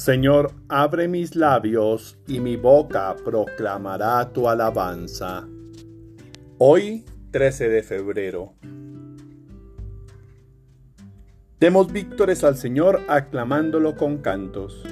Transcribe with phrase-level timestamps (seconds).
[0.00, 5.46] Señor, abre mis labios y mi boca proclamará tu alabanza.
[6.56, 8.54] Hoy, 13 de febrero.
[11.60, 14.82] Demos víctores al Señor aclamándolo con cantos.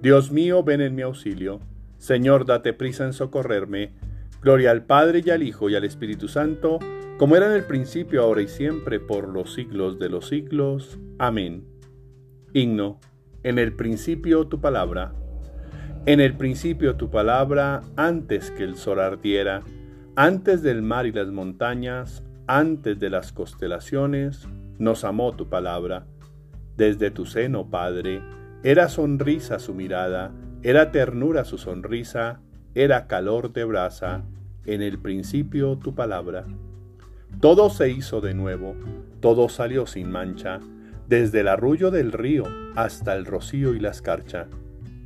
[0.00, 1.60] Dios mío, ven en mi auxilio.
[1.98, 3.92] Señor, date prisa en socorrerme.
[4.40, 6.78] Gloria al Padre y al Hijo y al Espíritu Santo,
[7.18, 10.98] como era en el principio, ahora y siempre, por los siglos de los siglos.
[11.18, 11.66] Amén.
[12.54, 12.98] Himno.
[13.44, 15.12] En el principio tu palabra.
[16.06, 19.62] En el principio tu palabra, antes que el sol ardiera,
[20.16, 26.06] antes del mar y las montañas, antes de las constelaciones, nos amó tu palabra.
[26.78, 28.22] Desde tu seno, Padre,
[28.62, 32.40] era sonrisa su mirada, era ternura su sonrisa,
[32.74, 34.24] era calor de brasa,
[34.64, 36.46] en el principio tu palabra.
[37.40, 38.74] Todo se hizo de nuevo,
[39.20, 40.60] todo salió sin mancha,
[41.08, 44.48] desde el arrullo del río hasta el rocío y la escarcha.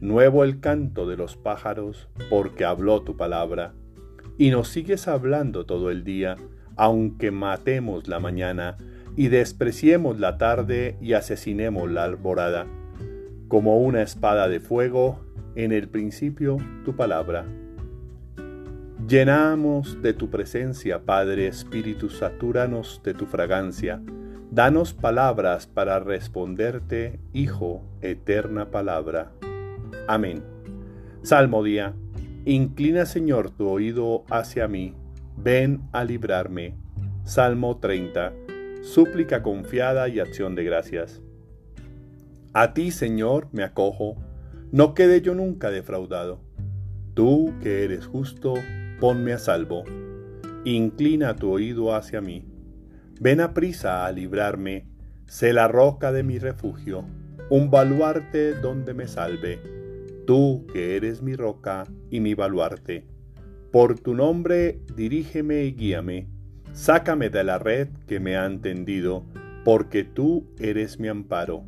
[0.01, 3.75] Nuevo el canto de los pájaros, porque habló tu palabra.
[4.37, 6.37] Y nos sigues hablando todo el día,
[6.77, 8.77] aunque matemos la mañana,
[9.17, 12.67] y despreciemos la tarde y asesinemos la alborada.
[13.49, 15.21] Como una espada de fuego,
[15.57, 17.45] en el principio tu palabra.
[19.09, 24.01] Llenamos de tu presencia, Padre Espíritu, satúranos de tu fragancia
[24.51, 29.31] Danos palabras para responderte, Hijo, eterna palabra.
[30.07, 30.43] Amén.
[31.21, 31.95] Salmo día.
[32.47, 34.95] Inclina, Señor, tu oído hacia mí.
[35.37, 36.75] Ven a librarme.
[37.25, 38.33] Salmo 30.
[38.81, 41.21] Súplica confiada y acción de gracias.
[42.55, 44.17] A ti, Señor, me acojo.
[44.73, 46.41] No quede yo nunca defraudado.
[47.13, 48.55] Tú, que eres justo,
[48.99, 49.85] ponme a salvo.
[50.65, 52.48] Inclina tu oído hacia mí
[53.21, 54.87] Ven a prisa a librarme,
[55.27, 57.05] sé la roca de mi refugio,
[57.51, 59.59] un baluarte donde me salve,
[60.25, 63.05] tú que eres mi roca y mi baluarte.
[63.73, 66.29] Por tu nombre dirígeme y guíame,
[66.73, 69.25] sácame de la red que me han tendido,
[69.65, 71.65] porque tú eres mi amparo.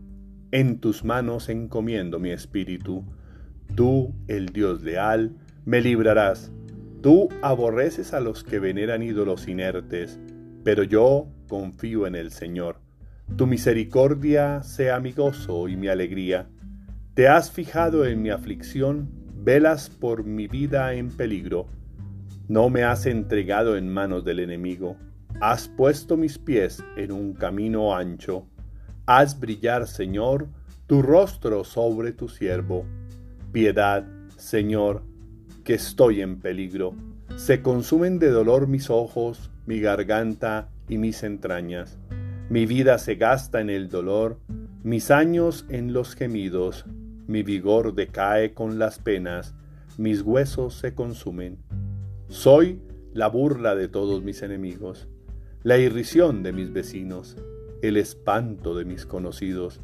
[0.52, 3.04] En tus manos encomiendo mi espíritu.
[3.74, 5.32] Tú, el Dios leal,
[5.64, 6.52] me librarás.
[7.02, 10.20] Tú aborreces a los que veneran ídolos inertes,
[10.62, 12.76] pero yo confío en el Señor.
[13.36, 16.46] Tu misericordia sea mi gozo y mi alegría.
[17.14, 21.66] Te has fijado en mi aflicción, velas por mi vida en peligro.
[22.46, 24.96] No me has entregado en manos del enemigo.
[25.40, 28.46] Has puesto mis pies en un camino ancho.
[29.06, 30.46] Haz brillar, Señor,
[30.86, 32.84] tu rostro sobre tu siervo.
[33.50, 34.06] Piedad,
[34.36, 35.02] Señor,
[35.64, 36.94] que estoy en peligro.
[37.36, 41.98] Se consumen de dolor mis ojos, mi garganta y mis entrañas.
[42.50, 44.38] Mi vida se gasta en el dolor,
[44.82, 46.84] mis años en los gemidos,
[47.26, 49.54] mi vigor decae con las penas,
[49.96, 51.58] mis huesos se consumen.
[52.28, 55.08] Soy la burla de todos mis enemigos,
[55.62, 57.36] la irrisión de mis vecinos,
[57.82, 59.80] el espanto de mis conocidos.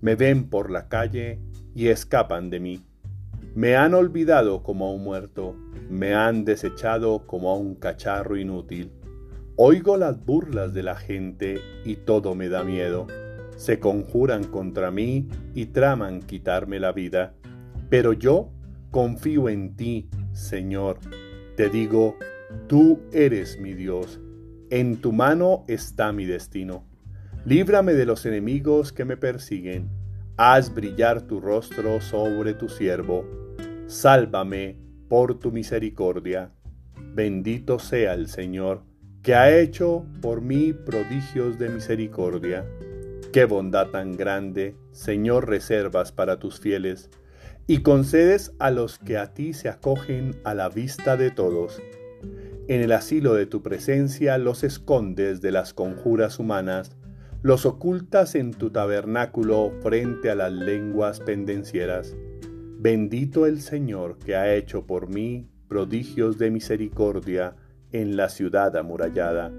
[0.00, 1.40] Me ven por la calle
[1.74, 2.84] y escapan de mí.
[3.56, 5.56] Me han olvidado como a un muerto,
[5.90, 8.92] me han desechado como a un cacharro inútil.
[9.56, 13.06] Oigo las burlas de la gente y todo me da miedo.
[13.56, 17.36] Se conjuran contra mí y traman quitarme la vida.
[17.88, 18.50] Pero yo
[18.90, 20.98] confío en ti, Señor.
[21.56, 22.16] Te digo,
[22.66, 24.18] tú eres mi Dios.
[24.70, 26.84] En tu mano está mi destino.
[27.44, 29.88] Líbrame de los enemigos que me persiguen.
[30.36, 33.24] Haz brillar tu rostro sobre tu siervo.
[33.86, 34.78] Sálvame
[35.08, 36.50] por tu misericordia.
[37.14, 38.82] Bendito sea el Señor
[39.24, 42.66] que ha hecho por mí prodigios de misericordia.
[43.32, 47.08] Qué bondad tan grande, Señor, reservas para tus fieles,
[47.66, 51.80] y concedes a los que a ti se acogen a la vista de todos.
[52.68, 56.94] En el asilo de tu presencia los escondes de las conjuras humanas,
[57.40, 62.14] los ocultas en tu tabernáculo frente a las lenguas pendencieras.
[62.78, 67.56] Bendito el Señor que ha hecho por mí prodigios de misericordia,
[67.94, 69.52] en la ciudad amurallada.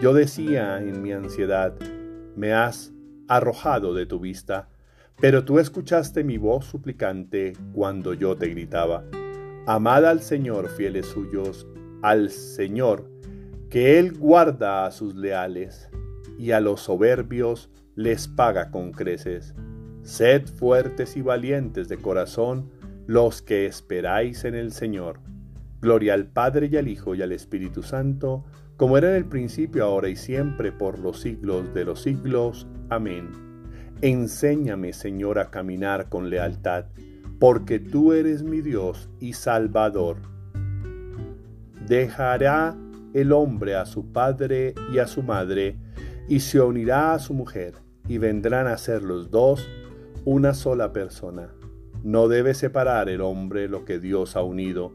[0.00, 1.74] Yo decía en mi ansiedad,
[2.34, 2.92] me has
[3.28, 4.70] arrojado de tu vista,
[5.20, 9.04] pero tú escuchaste mi voz suplicante cuando yo te gritaba.
[9.66, 11.66] Amad al Señor, fieles suyos,
[12.00, 13.10] al Señor,
[13.68, 15.90] que Él guarda a sus leales,
[16.38, 19.54] y a los soberbios les paga con creces.
[20.02, 22.70] Sed fuertes y valientes de corazón
[23.06, 25.20] los que esperáis en el Señor.
[25.80, 28.44] Gloria al Padre y al Hijo y al Espíritu Santo,
[28.76, 32.66] como era en el principio, ahora y siempre, por los siglos de los siglos.
[32.88, 33.30] Amén.
[34.02, 36.86] Enséñame, Señor, a caminar con lealtad,
[37.38, 40.16] porque tú eres mi Dios y Salvador.
[41.86, 42.76] Dejará
[43.14, 45.76] el hombre a su padre y a su madre,
[46.28, 47.74] y se unirá a su mujer,
[48.08, 49.66] y vendrán a ser los dos
[50.24, 51.50] una sola persona.
[52.02, 54.92] No debe separar el hombre lo que Dios ha unido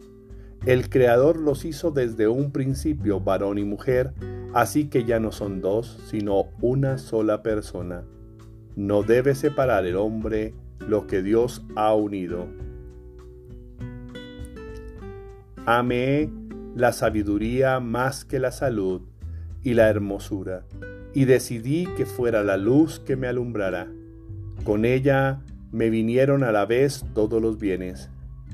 [0.66, 4.13] el Creador los hizo desde un principio varón y mujer,
[4.54, 8.04] así que ya no son dos, sino una sola persona.
[8.75, 12.48] No debe separar el hombre lo que Dios ha unido.
[15.66, 16.30] Amé
[16.75, 19.02] la sabiduría más que la salud
[19.63, 20.66] y la hermosura,
[21.13, 23.88] y decidí que fuera la luz que me alumbrara.
[24.63, 25.42] Con ella
[25.72, 28.10] me vinieron a la vez todos los bienes.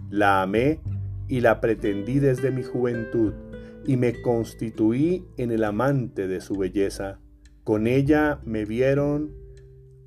[0.10, 0.80] La amé
[1.28, 3.34] y la pretendí desde mi juventud,
[3.86, 7.20] y me constituí en el amante de su belleza.
[7.64, 9.34] Con ella me vieron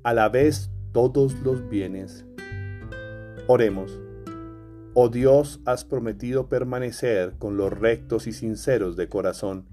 [0.03, 2.25] a la vez todos los bienes.
[3.47, 3.99] Oremos.
[4.93, 9.65] Oh Dios, has prometido permanecer con los rectos y sinceros de corazón.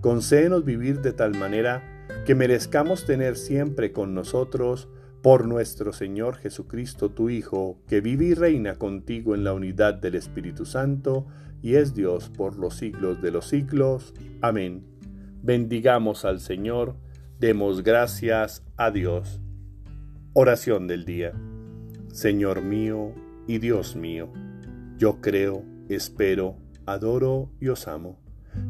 [0.00, 1.82] Concédenos vivir de tal manera
[2.24, 4.88] que merezcamos tener siempre con nosotros
[5.26, 10.14] por nuestro Señor Jesucristo, tu Hijo, que vive y reina contigo en la unidad del
[10.14, 11.26] Espíritu Santo,
[11.60, 14.14] y es Dios por los siglos de los siglos.
[14.40, 14.86] Amén.
[15.42, 16.94] Bendigamos al Señor,
[17.40, 19.40] demos gracias a Dios.
[20.32, 21.32] Oración del día.
[22.12, 23.12] Señor mío
[23.48, 24.32] y Dios mío,
[24.96, 26.56] yo creo, espero,
[26.86, 28.20] adoro y os amo.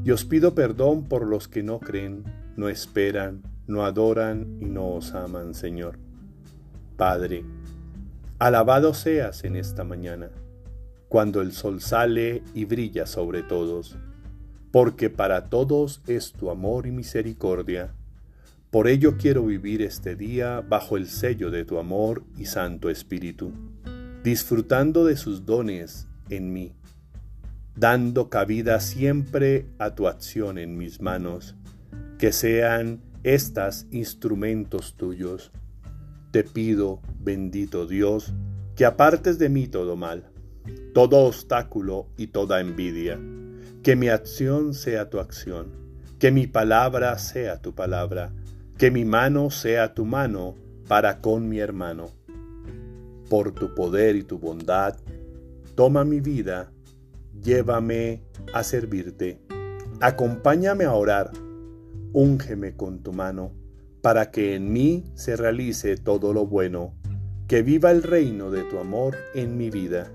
[0.06, 2.24] Y os pido perdón por los que no creen,
[2.56, 6.05] no esperan, no adoran y no os aman, Señor.
[6.96, 7.44] Padre,
[8.38, 10.30] alabado seas en esta mañana,
[11.10, 13.98] cuando el sol sale y brilla sobre todos,
[14.72, 17.92] porque para todos es tu amor y misericordia.
[18.70, 23.52] Por ello quiero vivir este día bajo el sello de tu amor y Santo Espíritu,
[24.24, 26.72] disfrutando de sus dones en mí,
[27.74, 31.56] dando cabida siempre a tu acción en mis manos,
[32.18, 35.52] que sean estas instrumentos tuyos
[36.36, 38.34] te pido, bendito Dios,
[38.74, 40.24] que apartes de mí todo mal,
[40.92, 43.18] todo obstáculo y toda envidia,
[43.82, 45.68] que mi acción sea tu acción,
[46.18, 48.34] que mi palabra sea tu palabra,
[48.76, 50.56] que mi mano sea tu mano
[50.86, 52.10] para con mi hermano.
[53.30, 54.94] Por tu poder y tu bondad,
[55.74, 56.70] toma mi vida,
[57.42, 58.20] llévame
[58.52, 59.40] a servirte,
[60.02, 61.30] acompáñame a orar,
[62.12, 63.52] úngeme con tu mano
[64.06, 66.94] para que en mí se realice todo lo bueno,
[67.48, 70.12] que viva el reino de tu amor en mi vida.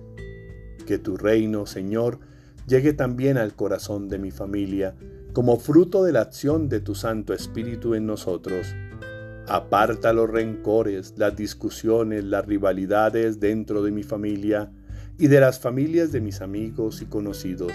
[0.88, 2.20] Que tu reino, Señor,
[2.66, 4.96] llegue también al corazón de mi familia,
[5.34, 8.74] como fruto de la acción de tu Santo Espíritu en nosotros.
[9.50, 14.72] Aparta los rencores, las discusiones, las rivalidades dentro de mi familia
[15.18, 17.74] y de las familias de mis amigos y conocidos.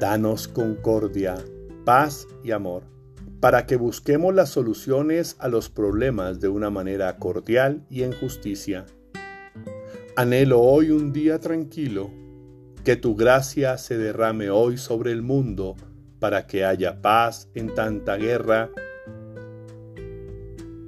[0.00, 1.36] Danos concordia,
[1.84, 2.82] paz y amor
[3.40, 8.84] para que busquemos las soluciones a los problemas de una manera cordial y en justicia.
[10.14, 12.10] Anhelo hoy un día tranquilo,
[12.84, 15.76] que tu gracia se derrame hoy sobre el mundo
[16.18, 18.70] para que haya paz en tanta guerra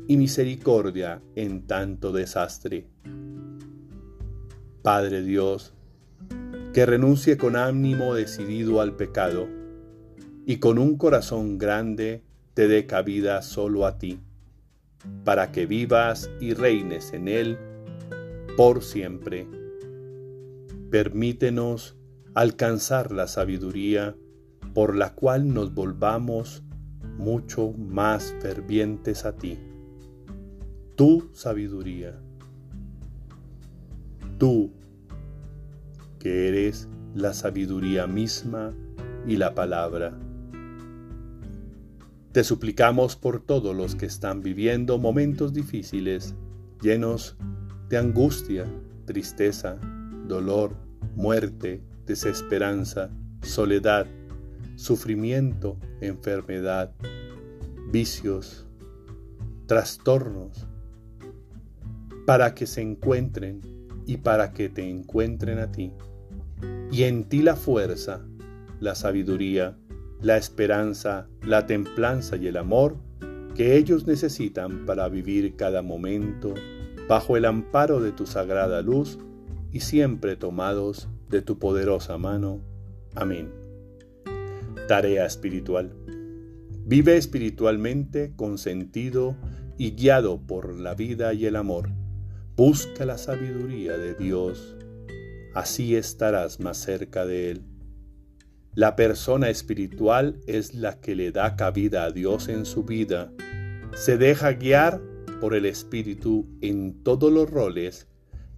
[0.07, 2.87] y misericordia en tanto desastre.
[4.83, 5.73] Padre Dios,
[6.75, 9.49] que renuncie con ánimo decidido al pecado
[10.45, 12.23] y con un corazón grande
[12.55, 14.21] te dé cabida solo a ti,
[15.25, 17.59] para que vivas y reines en él
[18.57, 19.47] por siempre.
[20.91, 21.97] Permítenos
[22.35, 24.15] alcanzar la sabiduría
[24.75, 26.63] por la cual nos volvamos
[27.19, 29.59] mucho más fervientes a ti.
[30.97, 32.19] Tu sabiduría.
[34.39, 34.73] Tú,
[36.19, 38.75] que eres la sabiduría misma
[39.27, 40.19] y la palabra.
[42.33, 46.35] Te suplicamos por todos los que están viviendo momentos difíciles,
[46.81, 47.37] llenos
[47.91, 48.65] de angustia,
[49.05, 49.77] tristeza,
[50.27, 50.75] dolor,
[51.15, 53.11] muerte, desesperanza,
[53.43, 54.07] soledad,
[54.77, 56.95] sufrimiento, enfermedad,
[57.91, 58.67] vicios,
[59.67, 60.67] trastornos,
[62.25, 63.61] para que se encuentren
[64.07, 65.93] y para que te encuentren a ti.
[66.91, 68.25] Y en ti la fuerza,
[68.81, 69.77] la sabiduría,
[70.23, 72.97] la esperanza, la templanza y el amor
[73.57, 76.55] que ellos necesitan para vivir cada momento
[77.09, 79.19] bajo el amparo de tu sagrada luz
[79.73, 82.61] y siempre tomados de tu poderosa mano.
[83.15, 83.51] Amén.
[84.89, 85.93] Tarea espiritual.
[86.85, 89.37] Vive espiritualmente con sentido
[89.77, 91.91] y guiado por la vida y el amor.
[92.57, 94.77] Busca la sabiduría de Dios.
[95.55, 97.72] Así estarás más cerca de Él.
[98.75, 103.31] La persona espiritual es la que le da cabida a Dios en su vida.
[103.95, 104.99] Se deja guiar
[105.43, 108.07] por el Espíritu en todos los roles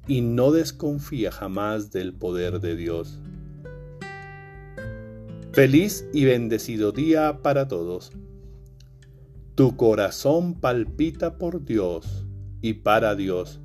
[0.06, 3.18] y no desconfía jamás del poder de Dios.
[5.52, 8.12] Feliz y bendecido día para todos.
[9.56, 12.25] Tu corazón palpita por Dios
[12.61, 13.61] y para Dios.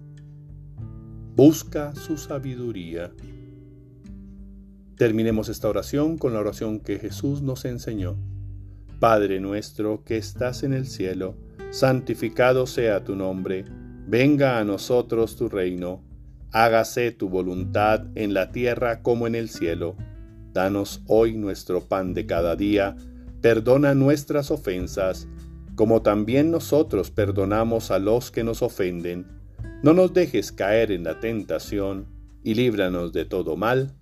[1.36, 3.12] Busca su sabiduría.
[5.00, 8.18] Terminemos esta oración con la oración que Jesús nos enseñó.
[9.00, 11.38] Padre nuestro que estás en el cielo,
[11.70, 13.64] santificado sea tu nombre,
[14.08, 16.04] venga a nosotros tu reino,
[16.52, 19.96] hágase tu voluntad en la tierra como en el cielo.
[20.52, 22.98] Danos hoy nuestro pan de cada día,
[23.40, 25.30] perdona nuestras ofensas,
[25.76, 29.28] como también nosotros perdonamos a los que nos ofenden.
[29.82, 33.94] No nos dejes caer en la tentación, y líbranos de todo mal.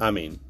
[0.00, 0.49] Amén.